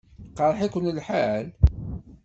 [0.27, 1.47] Iqṛeḥ-iken lḥal?